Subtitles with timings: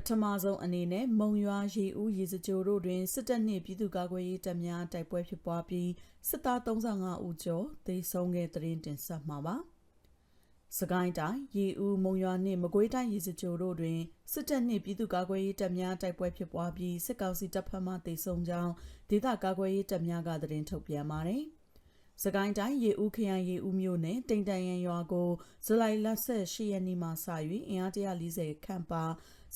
[0.00, 5.90] ပထမဆုံးအနေနဲ့မုံရွာရေဦးရေစကြိုတို့တွင်စစ်တပ်နှင့်ပြည်သူ့ကာကွယ်ရေးတပ်များတိုက်ပွဲဖြစ်ပွားပြီး
[6.28, 9.56] စစ်သား35ဦးကျော်သေဆုံးခဲ့တဲ့တင်ဆက်မှာပါ။
[10.78, 13.98] စကိုင်းတိုင်းရေဦးမုံရွာနှင့်မကွေးတိုင်းရေစကြိုတို့တွင်
[14.32, 18.72] စစ်တပ်နှင့်ပြည်သူ့ကာကွယ်ရေးတပ်များတိုက်ပွဲဖြစ်ပွားပြီးစစ်ကောင်စီတပ်ဖက်မှသေဆုံးကြောင်း
[19.10, 21.44] ဒေသကာကွယ်ရေးတပ်များကသတင်းထုတ်ပြန်ပါတယ်။
[22.24, 25.30] စကိုင်းတိုင်းရေဦးခရိုင်ရေဦးမြို့နယ်တိန်တန်ရန်ရွာကို
[25.66, 26.06] ဇူလိုင်လ
[26.38, 27.26] 18ရက်နေ့မှစ၍
[27.68, 29.04] အင်အား140ခန့်ပါ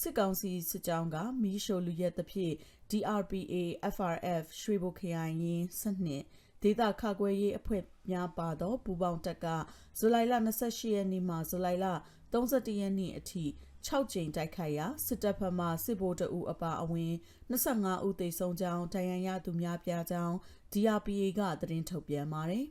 [0.00, 2.54] စစ်ကောင်စီစစ်ကြောင်းကမီးရှို့လူရက်သဖြင့်
[2.90, 3.54] DRPA
[3.94, 6.22] FRF ရွှေဘိုခရိုင်ရင်းစနစ်
[6.62, 9.46] ဒေသခကွယ်ရေးအဖွဲ့များပါသောပူပေါင်းတပ်က
[9.98, 11.86] ဇူလိုင်လ28ရက်နေ့မှဇူလိုင်လ
[12.32, 13.44] 31ရက်နေ့အထိ
[13.86, 17.12] 6ကြိမ်တိုက်ခိုက်ရာစစ်တပ်ဘက်မှစစ်ဗိုလ်တအူအပါအဝင်
[17.50, 20.34] 25ဦးသေဆုံးကြောင်းဒဏ်ရာရသူများပြားကြောင်း
[20.72, 22.64] DRPA ကသတင်းထုတ်ပြန်ပါတယ်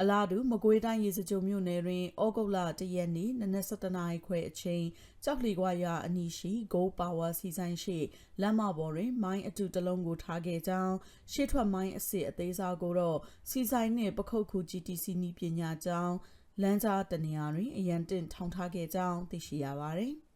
[0.00, 4.84] အလားတူမကွေးတိုင်းရေစကြိုမြို့နယ်တွင်ဩဂုတ်လတရက်နေ့နနက်7:00နာရီခွဲအချိန်
[5.24, 7.98] ကြောက်လီကွာရွာအနီးရှိ Go Power စီဆိုင်ရှိ
[8.40, 10.94] လမ်းမပေါ်တွင် မိုင်းအတူတလုံးကိုထားခဲ့ကြောင်း
[11.32, 13.18] ရှေ့ထွက်မိုင်းအစ်စ်အသေးစားကိုတော့
[13.50, 16.16] စီဆိုင်နှင့်ပခုတ်ခု GTC နီးပညာကျောင်း
[16.62, 20.14] လမ်းကြားတနေရာတွင်အရန်တင်ထောင်ထားခဲ့ကြောင်းသိရှိရပါသည်။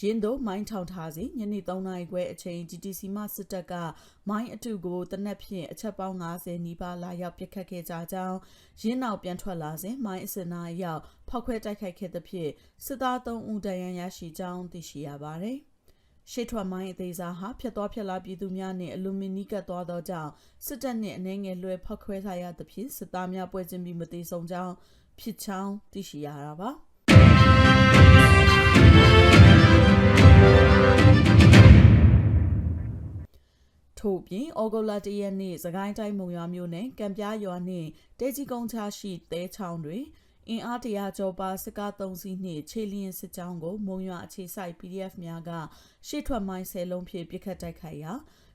[0.00, 3.74] ရင်းတို့မိုင်းထောင်ထားစီညနေ3နာရီခွဲအချိန် GTC မှစစ်တပ်က
[4.28, 8.38] မိုင်းအထုကိုတနက်ဖြန်အချက်ပေါင်း90နီးပါးလာရောက်ပစ်ခတ်ခဲ့ကြကြောင်း
[8.82, 12.50] ရင်းနောက်ပြန်ထွက်လာစဉ်မိုင်းအစနာရောက်ဖောက်ခွဲတိုက်ခိုက်ခဲ့သဖြင့်
[12.84, 15.58] စစ်သား3ဦးဒဏ်ရာရရှိကြောင်းသိရှိရပါတယ်။
[16.30, 20.30] ရှေ့ထွက်မိုင်းအသေးစားဟာဖြတ်သွားဖြတ်လာပြည်သူများနှင့်အလူမီနီကတ်သွားသောကြောင့်
[20.66, 24.74] စစ်တပ်နှင့်အနေငယ်လွှဲဖောက်ခွဲထားရသဖြင့်စစ်သားများပွဲချင်းပြီးမသေးဆုံးကြောင်း
[25.20, 26.70] ဖြစ်ချောင်းသိရှိရတာပါ။
[34.04, 37.88] ထို့ပြင်ဩဂုတ်လတရက်နေ့စကိုင်းတိုင်းမုံရွာမြို့နယ်ကံပြားရွာနှင့်
[38.20, 40.04] တဲကြီးကုန်းချရှိတဲချောင်းတွင်
[40.48, 45.50] အင်အားတရာကျော်ပါစကား၃စီးနှင့်ခြေလျင်စစ်ကြောင်းကိုမုံရွာအခြေစိုက် PDF များက
[46.06, 48.12] ရှေ့ထွက်မိုင်းဆယ်လုံးဖြင့်ပစ်ခတ်တိုက်ခိုက်ရာ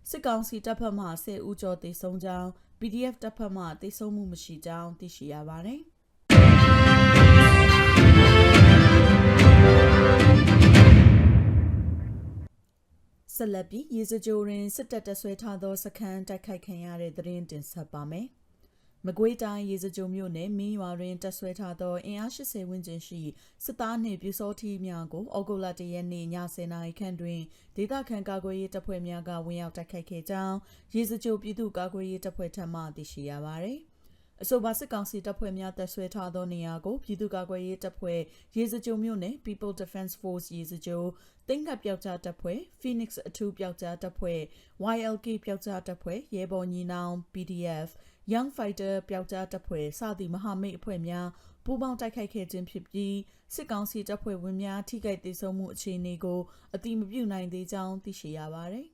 [0.09, 2.49] စစ်ကောင်စီတပ်ဖက်မှ10ဦးကျော်သေဆုံးကြောင်း
[2.79, 5.81] PDF တပ်ဖက်မှသေဆုံးမှုမရှိကြောင်းသိရှိရပါသည်။
[13.49, 18.27] ဆက်လက်ပြီးရေစကြိုတွင်စစ်တပ်တဆွဲထားသောစခန်းတိုက်ခိုက်ခံရတဲ့သတင်းတင်ဆက်ပါမယ်။
[19.05, 23.21] မကွေးတိုင်းရေစကြိုမြို့နယ်မင်းရွာတွင်တပ်ဆွဲထားသောအင်အား80ဝန်းကျင်ရှိ
[23.63, 27.41] စစ်သားနှင့်ပြူစောထီးများကိုဩဂုတ်လတရက်နေ့ည10:00နာရီခန့်တွင်
[27.75, 30.57] ဒေသခံကာကွယ်ရေးတပ်ဖွဲ့များကဝင်ရောက်တိုက်ခိုက်ခဲ့ကြောင်း
[30.93, 33.79] ရေစကြိုပြည်သူ့ကာကွယ်ရေးတပ်ဖွဲ့ထံမှသိရှိရပါသည်။
[34.43, 38.19] အဆိုပါစစ်ကောင်စီတပ်ဖွဲ့များတပ်ဆွဲထားသောနေရာကိုပြည်သူ့ကာကွယ်ရေးတပ်ဖွဲ့
[38.55, 41.03] ရေစကြိုမြို့နယ် People Defense Force ရေစကြို
[41.47, 44.39] တင်ကပ်ပြောက်ကြားတပ်ဖွဲ့ Phoenix အထူးပြောက်ကြားတပ်ဖွဲ့
[44.95, 47.89] YLK ပြောက်ကြားတပ်ဖွဲ့ရဲဘော်ညီနောင် PDF
[48.33, 51.27] Young Fighter ပြောက်ကြားတပ်ဖွဲ့စသည့်မဟာမိတ်အဖွဲ့များ
[51.65, 53.15] ပူးပေါင်းတိုက်ခိုက်ခဲ့ခြင်းဖြစ်ပြီး
[53.53, 56.39] စစ်ကောင်စီတပ်ဖွဲ့ဝင်များထိခိုက်ဒေဆုံးမှုအခြေအနေကို
[56.75, 58.87] အတိမပြုနိုင်သေးကြောင်းသိရှိရပါသည်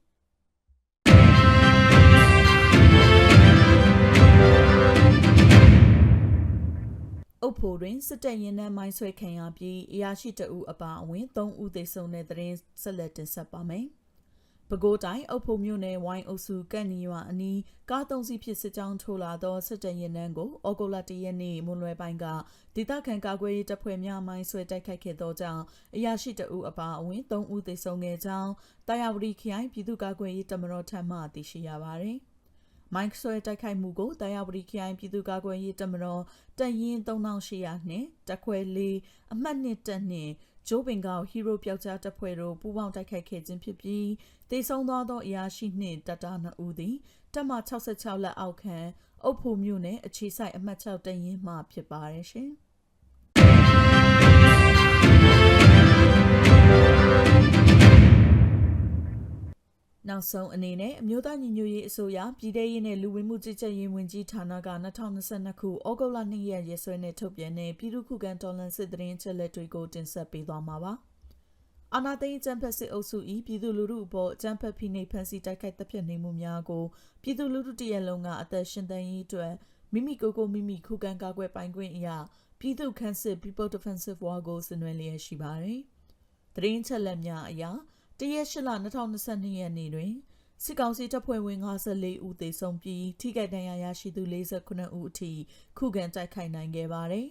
[7.46, 13.86] အုပ်ဖို့တွင်စစ်တပ်ရင်နှန်းမိုင်းဆွဲခံရပြီးအရာရှိတအုပ်အပါအဝင်3ဦးသေဆုံးတဲ့တဲ့ရင်ဆက်လက်တင်ဆက်ပါမယ်။
[14.70, 22.26] ပဲခူးတိုင်းအုပ်ဖို့မြို့နယ်ဝိုင်းအုပ်စုကန့်နီရွာအနီးကားသုံးစီးဖြစ်စစ်ကြောင်းထိုးလာသောစစ်တပ်ရင်နှန်းကိုဩဂုတ်လ၁ရက်နေ့မွန်လွယ်ပိုင်းက
[22.76, 25.64] ဒေသခံကာကွယ်ရေးတပ်ဖွဲ့များမိုင်းဆွဲတိုက်ခိုက်ခဲ့သောကြောင့်
[25.96, 28.52] အရာရှိတအုပ်အပါအဝင်3ဦးသေဆုံးခဲ့ကြောင်း
[28.88, 32.20] တာယာဝတီခရိုင်ပြည်သူ့ကာကွယ်ရေးတပ်မတော်ထံမှသိရှိရပါသည်။
[32.96, 36.24] မိုင်းဆွဲတိုက်ခိုက်မှုကိုတာယာပတိခရိုင်ပြည်သူ့ကာကွယ်ရေးတပ်မတော်
[36.60, 38.80] တပ်ရင်း3800နှင့်တပ်ခွဲ၄
[39.34, 40.32] အမှတ်1တပ်နှင့်
[40.68, 44.08] ဂျိုးပင်ကောက်ဟီးရိုးပျောက်ကြားတပ်ဖွဲ့တို့ပူးပေါင်းတိုက်ခိုက်ခဲ့ခြင်းဖြစ်ပြီး
[44.52, 46.96] တေဆုံးသွားသောအရာရှိနှင့်တပ်သား2ဦးသည်
[47.34, 48.78] တပ်မ66လက်အောက်ခံ
[49.24, 52.52] အုပ်ဖို့မြို့နယ်အခြေဆိုင်အမှတ်6တပ်ရင်းမှဖြစ်ပါရဲ့ရှင်။
[60.16, 70.94] နောက်ဆုံးအနေနဲ့အမျိုးသားညီညွတ်ရေးအစိုးရပြည်ထရေးနဲ့လူဝင်မှုကြီးကြပ်ရေးဝန်ကြီးဌာနက2022ခုဩဂုတ်လ2ရက်ရက်စွဲနဲ့ထုတ်ပြန်တဲ့ပြည်သူ့ခုခံတော်လှန်စစ်တရင်ချက်လက်တွေကိုတင်ဆက်ပေးသွားမှာပါ။
[71.94, 73.18] အာနာသိန်းကျန်းဖက်စစ်အုပ်စု၏
[73.48, 76.84] ပြည်သူလူထုအပေါ်ကျန်းဖက်ဖိနှိပ်ဖန်ဆီးတိုက်ခိုက်တပ်ဖြတ်နေမှုများကို
[77.24, 79.54] ပြည်သူလူထုတရက်လုံးကအသက်ရှင်သန်ရေးအတွက်
[79.94, 82.18] မိမိကိုယ်ကိုမိမိခုခံကာကွယ်ပိုင်ခွင့်အရာ
[82.60, 85.82] ပြည်သူ့ခန့်စစ် People Defensive War ကိုဆင်နွှဲလျက်ရှိပါတယ်။
[86.56, 87.72] တရင်ချက်လက်များအရာ
[88.20, 90.14] တရက်8လ2022ရက်နေ့တွင်
[90.64, 95.32] စစ်ကောင်စီတပ်ဖွဲ့ဝင်54ဦးသေဆုံးပြီးထိခိုက်ဒဏ်ရာရရှိသူ48ဦးအထိ
[95.78, 97.28] ခုခံတိုက်ခိုက်နိုင်ခဲ့ပါသည်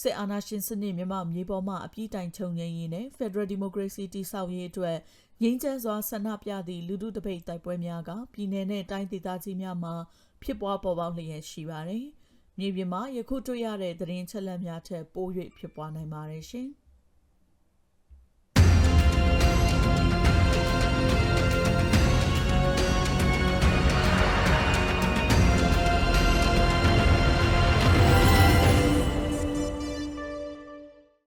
[0.00, 4.96] စစ်အာဏာရှင်စနစ်မြန်မာမြေပေါ်မှအပြည့်တိုင်ချုပ်ငြိမ်းရေးနဲ့ Federal Democracy တည်ဆောက်ရေးအတွက်
[5.42, 9.94] ငြိမ်းချမ်းစွာဆန္ဒပြသည့်လူထုတပိတ်တိုက်ပွဲများကပြည်내နဲ့တိုင်းဒေသကြီးများမှာ
[10.42, 12.06] ဖြစ်ပွားပေါ်ပေါက်လျက်ရှိပါတယ်။
[12.58, 15.26] မြေပြင်မှာယခုတွေ့ရတဲ့သတင်းချက်လက်များထက်ပို၍
[15.58, 16.68] ဖြစ်ပွားနိုင်ပါတယ်ရှင်။